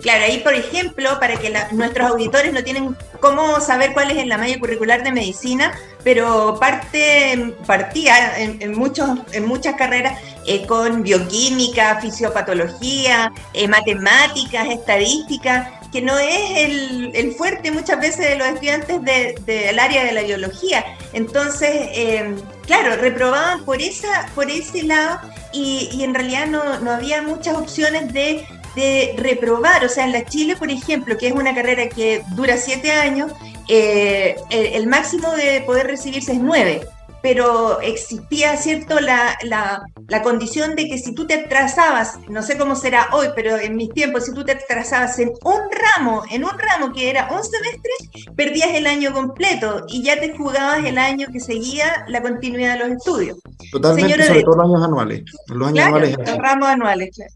[0.00, 4.38] Claro, ahí por ejemplo, para que nuestros auditores no tienen cómo saber cuál es la
[4.38, 12.00] malla curricular de medicina, pero parte, partía en, muchos, en muchas carreras eh, con bioquímica,
[12.00, 19.00] fisiopatología, eh, matemáticas, estadística, que no es el, fuerte muchas veces de los estudiantes
[19.46, 20.84] del área de la biología.
[21.14, 22.34] Entonces, eh,
[22.66, 25.20] claro, reprobaban por, esa, por ese lado
[25.54, 29.86] y, en realidad no, no había muchas opciones de de reprobar.
[29.86, 33.32] O sea, en la Chile, por ejemplo, que es una carrera que dura siete años,
[33.68, 36.86] eh, el, máximo de poder recibirse es nueve.
[37.22, 42.76] Pero existía, ¿cierto?, la, la, condición de que si tú te atrasabas, no sé cómo
[42.76, 46.52] será hoy, pero en mis tiempos, si tú te atrasabas en un ramo, en un
[46.58, 51.26] ramo que era un semestre, perdías el año completo y ya te jugabas el año
[51.32, 53.38] que seguía la continuidad de los estudios.
[53.72, 55.22] Totalmente, sobre todo los años anuales.
[55.48, 56.16] Los años anuales.
[56.18, 57.32] Los ramos anuales, claro.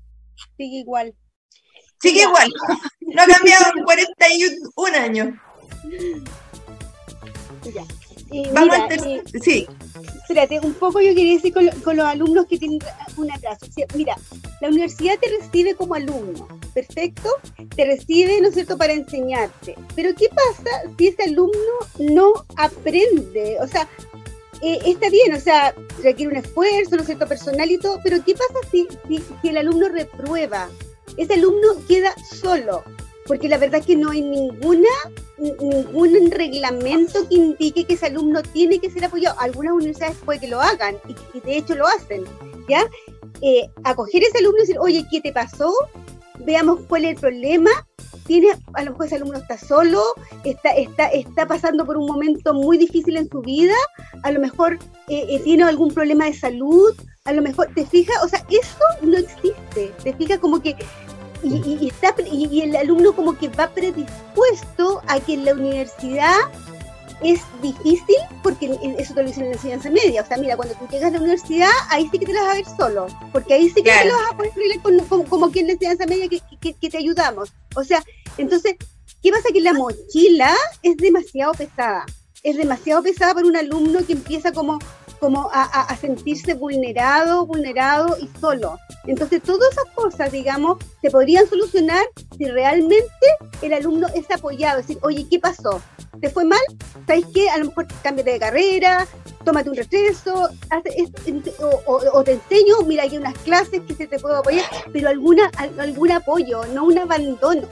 [0.57, 1.15] Sigue igual.
[2.01, 2.53] Sigue igual.
[3.13, 5.29] No ha cambiado en 41 años.
[7.75, 7.85] Ya.
[8.53, 9.67] Vamos a eh, sí.
[10.23, 12.79] Espérate, un poco yo quería decir con, los alumnos que tienen
[13.17, 13.67] un atraso.
[13.95, 14.17] mira,
[14.61, 17.31] la universidad te recibe como alumno, perfecto,
[17.75, 19.75] te recibe, ¿no es cierto?, para enseñarte.
[19.97, 21.51] Pero ¿qué pasa si ese alumno
[21.99, 23.57] no aprende?
[23.61, 23.89] O sea,
[24.63, 28.25] eh, está bien, o sea, requiere un esfuerzo, ¿no es cierto?, personal y todo, pero
[28.25, 28.87] ¿qué pasa si,
[29.43, 30.69] si el alumno reprueba?
[31.17, 32.83] ese alumno queda solo,
[33.31, 34.89] porque la verdad es que no hay ninguna
[35.39, 39.39] ningún reglamento que indique que ese alumno tiene que ser apoyado.
[39.39, 42.25] Algunas universidades puede que lo hagan y, de hecho lo hacen,
[42.69, 42.83] ¿ya?
[43.41, 45.73] Eh, acoger ese alumno y decir, oye, ¿qué te pasó?
[46.41, 47.71] Veamos cuál es el problema.
[48.27, 50.03] Tiene, a lo mejor ese alumno está solo,
[50.43, 53.77] está, está, está pasando por un momento muy difícil en su vida,
[54.25, 54.75] a lo mejor
[55.09, 58.17] eh, eh, tiene algún problema de salud, a lo mejor, ¿te fijas?
[58.25, 59.93] O sea, eso no existe.
[60.03, 60.41] ¿Te fijas?
[60.41, 60.75] Como que
[61.43, 66.37] y, está, y, el alumno como que va predispuesto a que en la universidad
[67.23, 70.23] es difícil, porque eso te lo dicen en la enseñanza media.
[70.23, 72.53] O sea, mira, cuando tú llegas a la universidad, ahí sí que te las vas
[72.53, 74.53] a ver solo, porque ahí sí que te vas a poder
[75.09, 77.53] con, como, que en la enseñanza media que, que, te ayudamos.
[77.75, 78.03] O sea,
[78.39, 78.77] entonces,
[79.23, 79.49] ¿qué pasa?
[79.53, 82.07] Que la mochila es demasiado pesada.
[82.43, 84.79] Es demasiado pesada para un alumno que empieza como
[85.21, 88.79] como a, sentirse vulnerado, vulnerado y solo.
[89.07, 92.05] Entonces, todas esas cosas, digamos, se podrían solucionar
[92.37, 93.07] si realmente
[93.61, 94.81] el alumno es apoyado.
[94.81, 95.83] Es decir, oye, ¿qué pasó?
[96.21, 96.61] ¿Te fue mal?
[97.07, 97.51] ¿Sabes qué?
[97.51, 99.07] A lo mejor cámbiate de carrera,
[99.45, 100.49] tómate un receso,
[101.87, 106.13] o, te enseño, mira, hay unas clases que se te puede apoyar, pero alguna, algún
[106.13, 107.69] apoyo, no un abandono.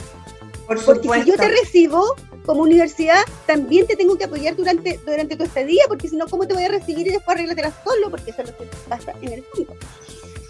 [0.67, 2.15] Por Porque si yo te recibo,
[2.49, 6.47] como universidad también te tengo que apoyar durante, durante tu estadía, porque si no, ¿cómo
[6.47, 8.11] te voy a recibir y después arreglatela solo?
[8.11, 9.77] Porque eso es lo que pasa en el fondo.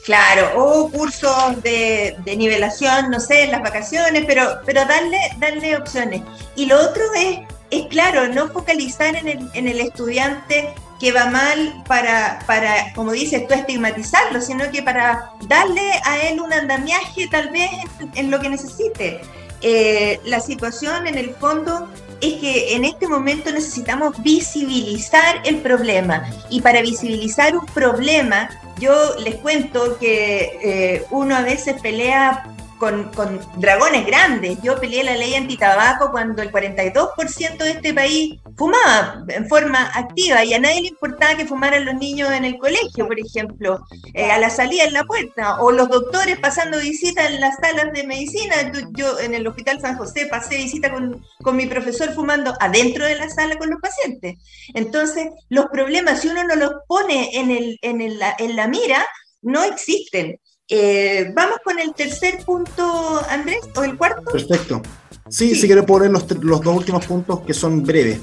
[0.05, 6.23] Claro, o cursos de, nivelación, no sé, en las vacaciones, pero, pero darle, darle opciones.
[6.55, 7.41] Y lo otro es,
[7.73, 13.11] es claro, no focalizar en el, en el estudiante que va mal para, para, como
[13.11, 17.71] dices tú, estigmatizarlo, sino que para darle a él un andamiaje tal vez
[18.15, 19.21] en lo que necesite.
[19.63, 21.89] Eh, la situación en el fondo
[22.21, 26.29] es que en este momento necesitamos visibilizar el problema.
[26.51, 28.49] Y para visibilizar un problema
[28.81, 32.47] yo les cuento que eh, uno a veces pelea
[32.79, 33.11] con,
[33.57, 34.59] dragones grandes.
[34.63, 40.45] Yo peleé la ley antitabaco cuando el 42% de este país fumaba en forma activa
[40.45, 43.81] y a nadie le importaba que fumaran los niños en el colegio, por ejemplo,
[44.15, 47.93] eh, a la salida en la puerta, o los doctores pasando visita en las salas
[47.93, 48.73] de medicina.
[48.93, 53.17] Yo en el Hospital San José pasé visita con, con mi profesor fumando adentro de
[53.17, 54.37] la sala con los pacientes.
[54.75, 59.05] Entonces, los problemas, si uno no los pone en, el, en, el, en la mira,
[59.43, 60.39] no existen.
[60.71, 64.31] Eh, vamos con el tercer punto, Andrés, o el cuarto.
[64.31, 64.83] Perfecto.
[65.31, 68.19] Sí, si quiero poner los, los, dos últimos puntos que son breves.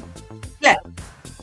[0.59, 0.79] Claro.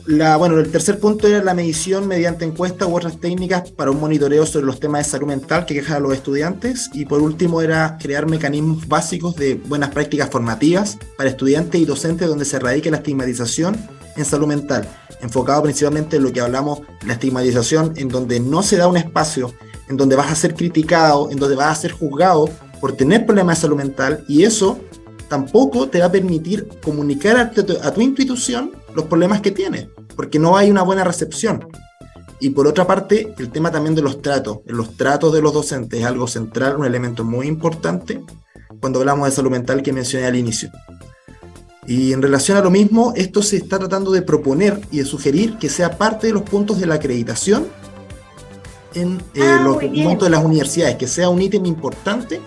[0.05, 3.99] La, bueno, el tercer punto era la medición mediante encuestas u otras técnicas para un
[3.99, 6.89] monitoreo sobre los temas de salud mental que quejan a los estudiantes.
[6.93, 12.27] Y por último era crear mecanismos básicos de buenas prácticas formativas para estudiantes y docentes
[12.27, 13.77] donde se radique la estigmatización
[14.15, 14.87] en salud mental,
[15.21, 19.53] enfocado principalmente en lo que hablamos, la estigmatización, en donde no se da un espacio
[19.89, 23.57] en donde vas a ser criticado, en donde vas a ser juzgado por tener problemas
[23.57, 24.79] de salud mental y eso
[25.27, 30.57] tampoco te va a permitir comunicar a tu, institución los problemas que tienes, porque no
[30.57, 31.67] hay una buena recepción.
[32.39, 34.59] Y por otra parte, el tema también de los tratos.
[34.65, 38.21] Los tratos de los docentes es algo central, un elemento muy importante,
[38.79, 40.69] cuando hablamos de salud mental que mencioné al inicio.
[41.87, 45.57] Y en relación a lo mismo, esto se está tratando de proponer y de sugerir
[45.57, 47.67] que sea parte de los puntos de la acreditación
[48.95, 52.41] en eh, Ah, los documentos de las universidades, que sea un ítem importante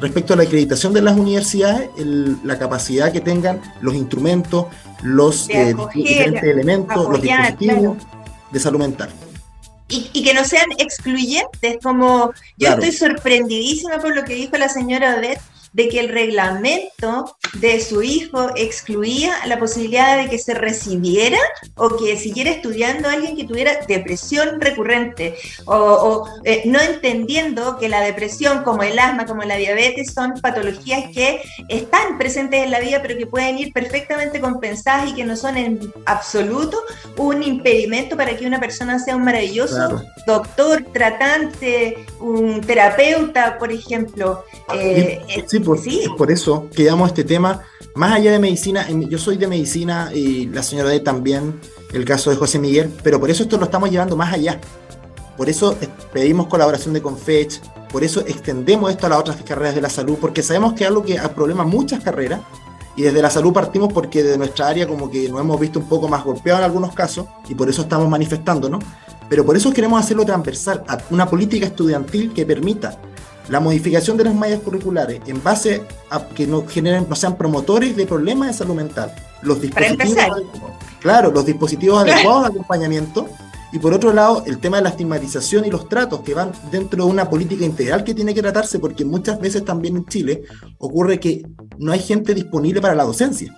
[0.00, 4.66] respecto a la acreditación de las universidades, el- la capacidad que tengan los instrumentos,
[5.02, 7.96] los eh, acoger, diferentes elementos, los dispositivos
[8.50, 9.10] de salud mental.
[9.88, 12.82] Y, y que no sean excluyentes, como yo Claro.
[12.82, 15.40] estoy sorprendidísima por lo que dijo la señora Odette,
[15.72, 21.38] de que el reglamento de su hijo excluía la posibilidad de que se recibiera
[21.76, 27.88] o que siguiera estudiando alguien que tuviera depresión recurrente, o, o, eh, no entendiendo que
[27.88, 32.80] la depresión, como el asma, como la diabetes, son patologías que están presentes en la
[32.80, 36.82] vida, pero que pueden ir perfectamente compensadas y que no son en absoluto
[37.16, 40.02] un impedimento para que una persona sea un maravilloso Claro.
[40.26, 44.44] doctor, tratante, un terapeuta, por ejemplo.
[44.74, 46.00] Eh, Y- por, sí.
[46.02, 47.62] es por eso que damos este tema,
[47.94, 51.60] más allá de medicina, yo soy de medicina y la señora D también,
[51.92, 54.60] el caso de José Miguel, pero por eso esto lo estamos llevando más allá.
[55.36, 55.76] Por eso
[56.12, 60.18] pedimos colaboración de Confech, por eso extendemos esto a las otras carreras de la salud,
[60.20, 62.40] porque sabemos que es algo que problema muchas carreras,
[62.96, 65.88] y desde la salud partimos porque de nuestra área como que nos hemos visto un
[65.88, 68.84] poco más golpeados en algunos casos, y por eso estamos manifestándonos,
[69.28, 73.00] pero por eso queremos hacerlo transversal a una política estudiantil que permita
[73.48, 77.96] la modificación de las mallas curriculares en base a que no generen, no sean promotores
[77.96, 79.12] de problemas de salud mental.
[79.42, 80.42] Los dispositivos,
[81.00, 83.26] claro, los dispositivos adecuados de acompañamiento.
[83.72, 87.04] Y por otro lado, el tema de la estigmatización y los tratos que van dentro
[87.04, 90.42] de una política integral que tiene que tratarse, porque muchas veces también en Chile
[90.78, 91.46] ocurre que
[91.78, 93.56] no hay gente disponible para la docencia.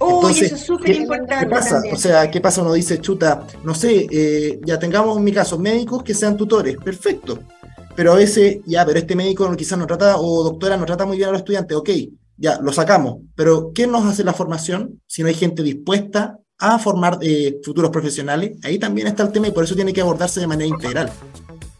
[0.00, 1.44] Uy, Entonces, eso es súper ¿qué- importante.
[1.44, 1.70] ¿Qué pasa?
[1.74, 1.94] también.
[1.94, 2.62] O sea, ¿qué pasa?
[2.62, 6.76] Uno dice, chuta, no sé, eh, ya tengamos en mi caso médicos que sean tutores,
[6.76, 7.38] perfecto.
[7.98, 11.16] Pero a veces, ya, pero este médico quizás no trata, o doctora no trata muy
[11.16, 11.90] bien a los estudiantes, ok,
[12.36, 13.16] ya, lo sacamos.
[13.34, 17.90] Pero ¿quién nos hace la formación si no hay gente dispuesta a formar eh, futuros
[17.90, 18.52] profesionales?
[18.62, 21.10] Ahí también está el tema y por eso tiene que abordarse de manera integral.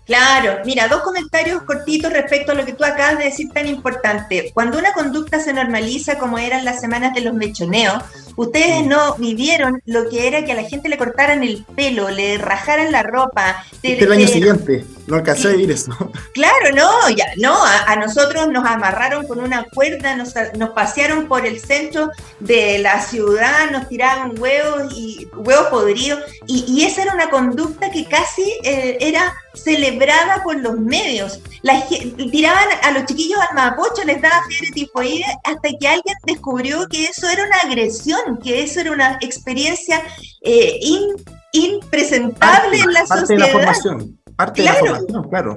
[0.07, 4.51] Claro, mira, dos comentarios cortitos respecto a lo que tú acabas de decir tan importante.
[4.53, 8.03] Cuando una conducta se normaliza como eran las semanas de los mechoneos,
[8.39, 12.39] ustedes no vivieron lo que era que a la gente le cortaran el pelo, le
[12.39, 13.65] rajaran la ropa.
[13.83, 15.93] te- Este el año te- siguiente, no alcancé a vivir eso.
[16.33, 21.27] Claro, no, ya, no, a, a nosotros nos amarraron con una cuerda, nos, nos pasearon
[21.29, 27.03] por el centro de la ciudad, nos tiraban huevos y huevos podridos, y, y esa
[27.03, 31.41] era una conducta que casi eh, era celebrada por los medios.
[31.63, 31.83] La,
[32.31, 37.05] tiraban a los chiquillos al mapocho, les daba fiebre tifoide, hasta que alguien descubrió que
[37.07, 40.03] eso era una agresión, que eso era una experiencia
[40.43, 41.17] eh, in-
[41.53, 43.53] impresentable en la parte de la sociedad.
[43.53, 44.21] formación.
[44.37, 45.57] Parte de la formación, claro.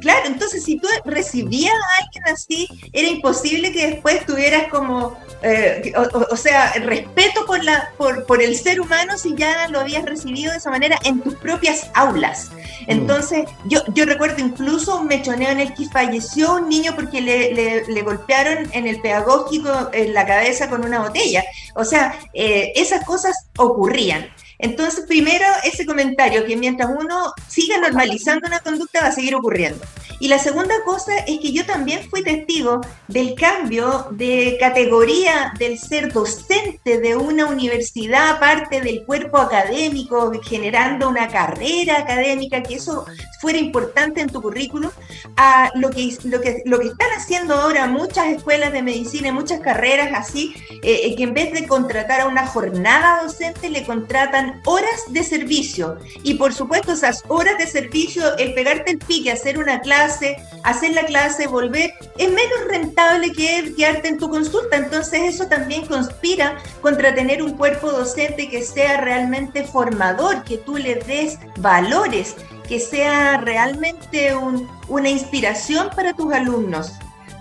[0.00, 5.92] Claro, entonces si tú recibías a alguien así, era imposible que después tuvieras como, eh,
[6.30, 10.52] o, sea, respeto por, la, por, por el ser humano si ya lo habías recibido
[10.52, 12.50] de esa manera en tus propias aulas.
[12.86, 17.52] Entonces, yo, yo recuerdo incluso un mechoneo en el que falleció un niño porque le,
[17.54, 21.44] le- le golpearon en el pedagógico en la cabeza con una botella.
[21.74, 24.28] O sea, eh, esas cosas ocurrían.
[24.62, 29.84] Entonces, primero, ese comentario, que mientras uno siga normalizando una conducta va a seguir ocurriendo.
[30.20, 35.78] Y la segunda cosa es que yo también fui testigo del cambio de categoría del
[35.78, 43.06] ser docente de una universidad, aparte del cuerpo académico, generando una carrera académica, que eso
[43.40, 44.90] fuera importante en tu currículum,
[45.38, 49.32] a lo que, lo que, lo que están haciendo ahora muchas escuelas de medicina y
[49.32, 54.49] muchas carreras así, eh, que en vez de contratar a una jornada docente, le contratan
[54.64, 55.98] horas de servicio.
[56.22, 60.92] Y por supuesto, esas horas de servicio, el pegarte el pique, hacer una clase, hacer
[60.92, 64.76] la clase, volver, es menos rentable que quedarte en tu consulta.
[64.76, 70.76] Entonces eso también conspira contra tener un cuerpo docente que sea realmente formador, que tú
[70.76, 72.36] le des valores,
[72.68, 76.92] que sea realmente un, una inspiración para tus alumnos.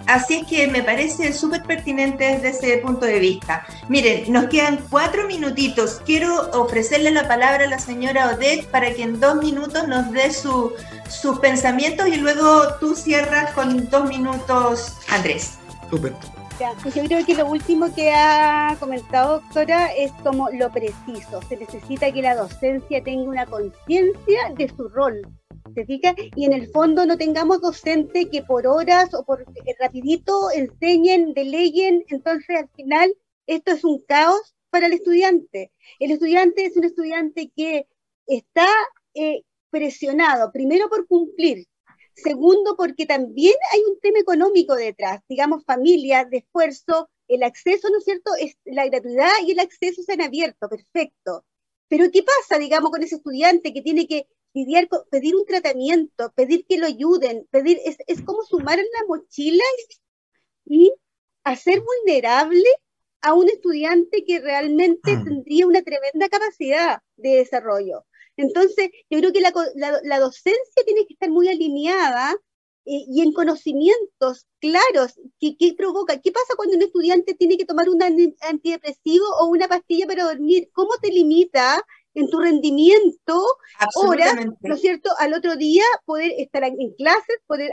[0.10, 3.63] Así es que me parece súper pertinente desde ese punto de vista.
[3.89, 6.02] Miren, nos quedan cuatro minutitos.
[6.04, 10.34] Quiero ofrecerle la palabra a la señora Odette para que en dos minutos nos dé
[10.34, 10.73] su,
[11.08, 15.60] sus pensamientos y luego tú cierras con dos minutos, Andrés.
[15.92, 16.13] Súper.
[16.60, 21.42] Yo creo que lo último que ha comentado doctora es como lo preciso.
[21.48, 25.22] Se necesita que la docencia tenga una conciencia de su rol.
[25.74, 26.14] ¿Se fija?
[26.36, 31.34] Y en el fondo no tengamos docentes que por horas o por eh, rapidito enseñen,
[31.34, 32.04] deleguen.
[32.10, 33.14] Entonces al final
[33.48, 35.72] esto es un caos para el estudiante.
[36.00, 37.88] El estudiante es un estudiante que
[38.28, 38.68] está
[39.14, 41.66] eh, presionado primero por cumplir,
[42.22, 48.00] Segundo, porque también hay un tema económico detrás, digamos, familia, de esfuerzo, el acceso, ¿no
[48.00, 48.32] es cierto?
[48.40, 51.46] Es, la gratuidad y el acceso se han abierto, perfecto.
[51.88, 56.65] Pero ¿qué pasa, digamos, con ese estudiante que tiene que lidiar pedir un tratamiento, pedir
[56.65, 59.63] que lo ayuden, pedir, es, es como sumar en la mochila
[60.65, 60.94] y
[61.44, 62.70] hacer vulnerable
[63.22, 65.24] a un estudiante que realmente mm.
[65.24, 68.06] tendría una tremenda capacidad de desarrollo.
[68.40, 72.33] Entonces, yo creo que la, docencia tiene que estar muy alineada
[72.85, 75.19] eh, y en conocimientos claros.
[75.40, 76.21] ¿Qué, provoca?
[76.21, 80.69] ¿Qué pasa cuando un estudiante tiene que tomar un antidepresivo o una pastilla para dormir?
[80.71, 81.83] ¿Cómo te limita
[82.13, 83.46] en tu rendimiento
[83.96, 85.12] horas, ¿no es cierto?
[85.19, 87.71] Al otro día poder estar en clases, poder,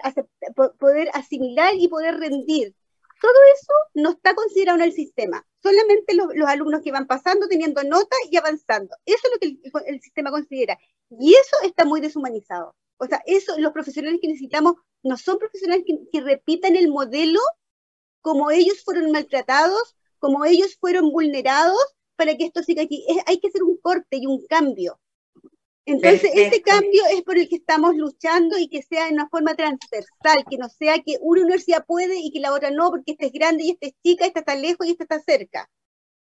[0.79, 2.75] poder asimilar y poder rendir.
[3.21, 5.47] Todo eso no está considerado en el sistema.
[5.63, 8.95] Solamente los, alumnos que van pasando, teniendo notas y avanzando.
[9.05, 10.79] Eso es lo que el, sistema considera.
[11.11, 12.75] Y eso está muy deshumanizado.
[12.99, 17.41] O sea, eso, los profesionales que necesitamos no son profesionales que, repitan el modelo
[18.21, 21.79] como ellos fueron maltratados, como ellos fueron vulnerados
[22.17, 23.07] para que esto siga aquí.
[23.27, 24.99] hay que hacer un corte y un cambio.
[25.87, 29.55] Entonces, ese cambio es por el que estamos luchando y que sea de una forma
[29.55, 33.27] transversal, que no sea que una universidad puede y que la otra no, porque esta
[33.27, 35.71] es grande y esta es chica, esta está lejos y esta está cerca.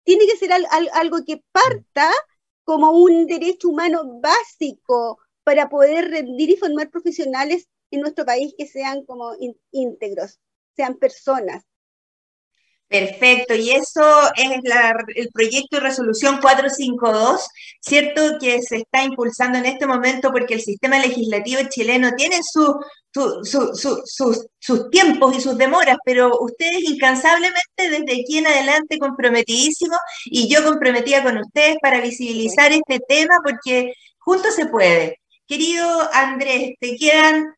[0.03, 0.51] Tiene que ser
[0.93, 2.11] algo que parta
[2.63, 8.67] como un derecho humano básico para poder rendir y formar profesionales en nuestro país que
[8.67, 9.31] sean como
[9.71, 10.39] íntegros,
[10.75, 11.63] sean personas,
[12.89, 14.01] Perfecto, y eso
[14.37, 14.49] es
[15.15, 17.49] el proyecto de resolución 452,
[17.81, 18.37] ¿cierto?
[18.39, 22.77] Que se está impulsando en este momento porque el sistema legislativo chileno tiene sus
[24.89, 31.23] tiempos y sus demoras, pero ustedes incansablemente desde aquí en adelante comprometidísimos y yo comprometida
[31.23, 35.19] con ustedes para visibilizar este tema porque juntos se puede.
[35.45, 37.53] Querido Andrés, te quedan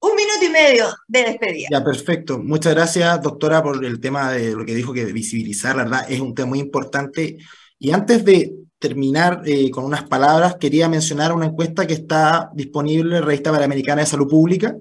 [0.00, 1.68] un minuto y medio de despedida.
[1.70, 2.38] Ya, perfecto.
[2.38, 6.20] Muchas gracias, doctora, por el tema de lo que dijo que visibilizar, la verdad, es
[6.20, 7.38] un tema muy importante.
[7.78, 13.16] Y antes de terminar eh, con unas palabras, quería mencionar una encuesta que está disponible
[13.16, 14.76] en la Revista Panamericana de Salud Pública,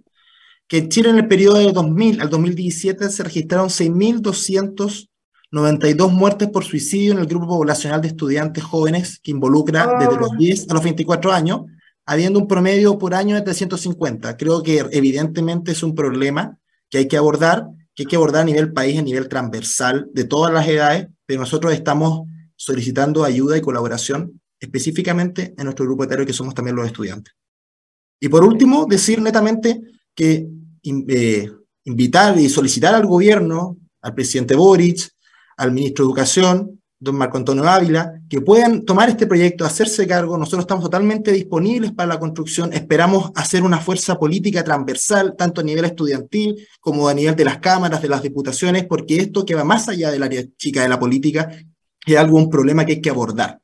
[0.67, 6.65] que en Chile en el periodo de 2000 al 2017 se registraron 6.292 muertes por
[6.65, 10.83] suicidio en el grupo poblacional de estudiantes jóvenes que involucra desde los 10 a los
[10.83, 11.61] 24 años,
[12.05, 14.37] habiendo un promedio por año de 350.
[14.37, 16.57] Creo que evidentemente es un problema
[16.89, 20.23] que hay que abordar, que hay que abordar a nivel país, a nivel transversal, de
[20.23, 26.25] todas las edades, pero nosotros estamos solicitando ayuda y colaboración específicamente en nuestro grupo etario
[26.25, 27.33] que somos también los estudiantes.
[28.19, 29.81] Y por último, decir netamente
[30.13, 30.47] que
[30.83, 31.51] eh,
[31.83, 35.09] invitar y solicitar al gobierno, al presidente Boric,
[35.57, 40.37] al ministro de Educación, don Marco Antonio Ávila, que puedan tomar este proyecto, hacerse cargo.
[40.39, 42.73] Nosotros estamos totalmente disponibles para la construcción.
[42.73, 47.59] Esperamos hacer una fuerza política transversal, tanto a nivel estudiantil como a nivel de las
[47.59, 50.99] cámaras, de las diputaciones, porque esto que va más allá del área chica de la
[50.99, 51.47] política
[52.05, 53.59] es algo, un problema que hay que abordar.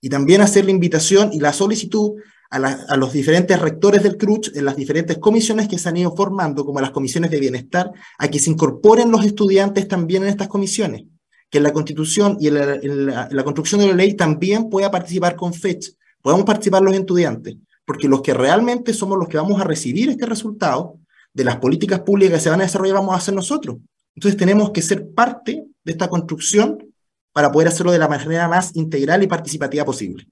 [0.00, 2.12] Y también hacer la invitación y la solicitud
[2.50, 6.16] a, a, los diferentes rectores del CRUCH, en las diferentes comisiones que se han ido
[6.16, 10.48] formando, como las comisiones de bienestar, a que se incorporen los estudiantes también en estas
[10.48, 11.04] comisiones
[11.50, 15.52] que en la constitución y en la, construcción de la ley también pueda participar con
[15.52, 15.90] fecha,
[16.22, 20.26] podamos participar los estudiantes, porque los que realmente somos los que vamos a recibir este
[20.26, 20.98] resultado
[21.32, 23.78] de las políticas públicas que se van a desarrollar vamos a ser nosotros.
[24.14, 26.78] Entonces tenemos que ser parte de esta construcción
[27.32, 30.26] para poder hacerlo de la manera más integral y participativa posible.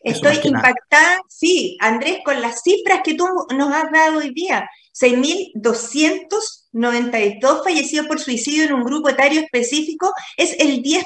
[0.00, 3.24] Estoy impactada, sí, Andrés, con las cifras que tú
[3.56, 4.68] nos has dado hoy día.
[4.94, 11.02] 6.292 fallecidos por suicidio en un grupo etario específico es el 10%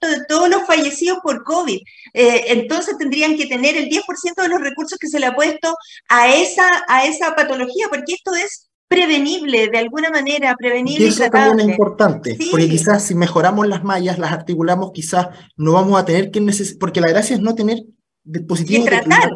[0.00, 1.78] de todos los fallecidos por COVID.
[2.14, 5.76] Eh, entonces tendrían que tener el 10% de los recursos que se le ha puesto
[6.08, 11.28] a esa, a esa patología, porque esto es prevenible de alguna manera, prevenible y, eso
[11.30, 16.06] también es importante, porque quizás si mejoramos las mallas, las articulamos, quizás no vamos a
[16.06, 17.84] tener que necesitar, porque la gracia es no tener
[18.24, 19.30] dispositivos de tratar,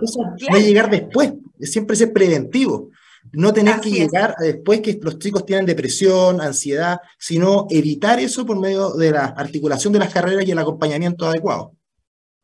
[0.50, 2.90] no llegar después, es siempre ser preventivo.
[3.32, 8.58] No tener que llegar después que los chicos tienen depresión, ansiedad, sino evitar eso por
[8.58, 11.72] medio de la articulación de las carreras y el acompañamiento adecuado.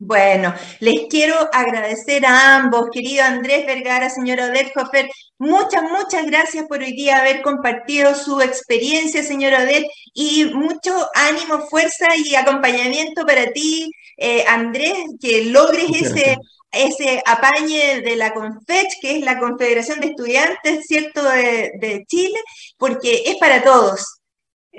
[0.01, 5.09] Bueno, les quiero agradecer a ambos, querido Andrés Vergara, señor Odette Hofer.
[5.37, 11.67] Muchas, muchas gracias por hoy día haber compartido su experiencia, señor Odette, y mucho ánimo,
[11.69, 16.37] fuerza y acompañamiento para ti, eh, Andrés, que logres ese
[16.71, 22.39] ese apañe de la CONFECH, que es la Confederación de Estudiantes, ¿cierto?, de, Chile,
[22.77, 24.19] porque es para todos.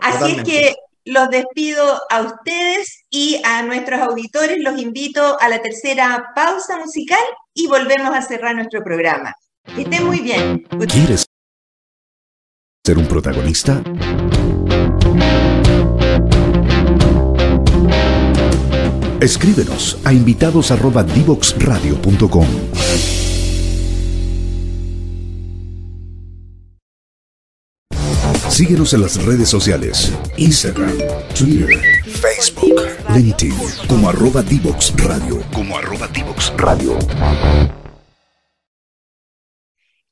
[0.00, 5.60] Así es que los despido a ustedes y a nuestros auditores, los invito a la
[5.60, 7.22] tercera pausa musical
[7.54, 9.34] y volvemos a cerrar nuestro programa.
[9.74, 10.66] Que estén muy bien.
[12.84, 13.82] ser un protagonista?
[19.20, 22.46] Escríbenos a invitados@divoxradio.com.
[28.48, 30.98] Síguenos en las redes sociales, Instagram,
[31.38, 32.80] Twitter, Facebook,
[33.14, 33.54] LinkedIn,
[33.88, 36.98] como arroba Divox Radio, como arroba Divox Radio.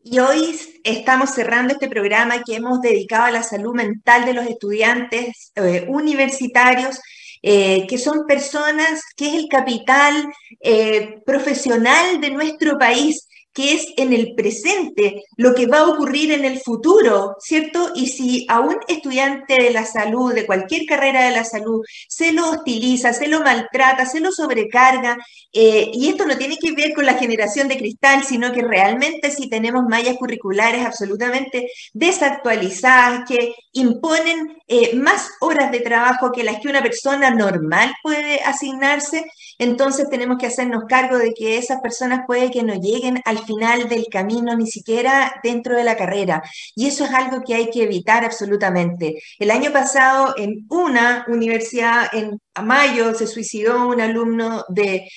[0.01, 4.47] Y hoy estamos cerrando este programa que hemos dedicado a la salud mental de los
[4.47, 7.01] estudiantes eh, universitarios
[7.43, 13.28] eh, que son personas que es el capital eh, profesional de nuestro país
[13.59, 17.91] que es en el presente, lo que va a ocurrir en el futuro, ¿cierto?
[17.93, 22.31] Y si a un estudiante de la salud, de cualquier carrera de la salud, se
[22.31, 25.19] lo hostiliza, se lo maltrata, se lo sobrecarga,
[25.53, 29.33] eh, y esto no tiene que ver con la generación de cristal, sino que realmente
[29.33, 36.61] si tenemos mallas curriculares absolutamente desactualizadas, que imponen eh, más horas de trabajo que las
[36.61, 39.25] que una persona normal puede asignarse,
[39.59, 43.89] entonces tenemos que hacernos cargo de que esas personas puede que no lleguen al final
[43.89, 46.43] del camino, ni siquiera dentro de la carrera.
[46.77, 49.21] Y eso es algo que hay que evitar absolutamente.
[49.39, 55.09] El año pasado en una universidad en mayo se suicidó un alumno de,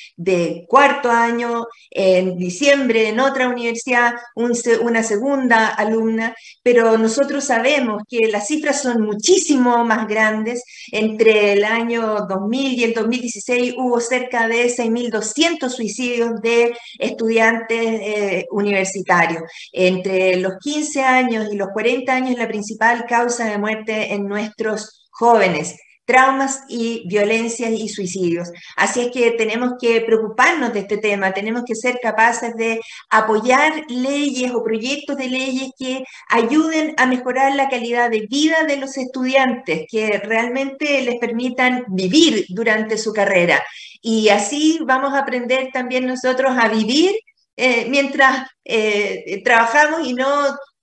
[0.67, 6.33] cuarto año, en diciembre en otra universidad una segunda alumna,
[6.63, 10.63] pero nosotros sabemos que las cifras son muchísimo más grandes.
[10.91, 18.45] Entre el año 2000 y el 2016 hubo cerca de 6.200 suicidios de estudiantes eh,
[18.51, 19.43] universitarios.
[19.71, 25.09] Entre los 15 años y los 40 años la principal causa de muerte en nuestros
[25.11, 25.75] jóvenes
[26.11, 28.51] traumas y violencias y suicidios.
[28.75, 33.71] Así es que tenemos que preocuparnos de este tema, tenemos que ser capaces de apoyar
[33.87, 38.97] leyes o proyectos de leyes que ayuden a mejorar la calidad de vida de los
[38.97, 43.63] estudiantes, que realmente les permitan vivir durante su carrera.
[44.01, 47.15] Y así vamos a aprender también nosotros a vivir
[47.55, 50.27] eh, mientras eh, trabajamos y no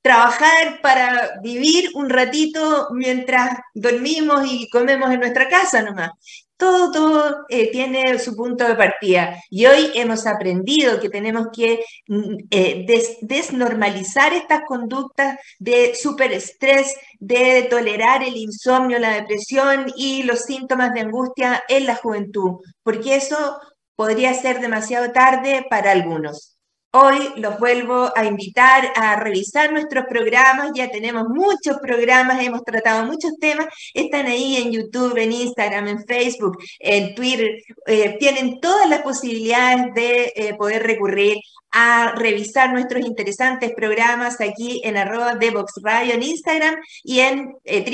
[0.03, 6.11] trabajar para vivir un ratito mientras dormimos y comemos en nuestra casa nomás.
[6.57, 9.41] Todo, todo eh, tiene su punto de partida.
[9.49, 12.85] Y hoy hemos aprendido que tenemos que mm, eh,
[13.21, 21.01] desnormalizar estas conductas de superestrés, de tolerar el insomnio, la depresión y los síntomas de
[21.01, 23.61] angustia en la juventud, porque eso
[23.95, 26.58] podría ser demasiado tarde para algunos.
[26.91, 33.05] Hoy los vuelvo a invitar a revisar nuestros programas, ya tenemos muchos programas, hemos tratado
[33.05, 37.51] muchos temas, están ahí en YouTube, en Instagram, en Facebook, en Twitter,
[37.87, 41.37] eh, tienen todas las posibilidades de eh, poder recurrir
[41.73, 47.85] a revisar nuestros interesantes programas aquí en arroba Devox Radio en Instagram y en eh.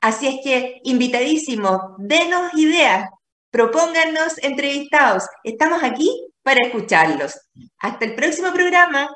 [0.00, 3.10] Así es que invitadísimo, denos ideas,
[3.52, 5.24] propónganos entrevistados.
[5.44, 6.10] Estamos aquí
[6.42, 7.38] para escucharlos.
[7.78, 9.14] Hasta el próximo programa.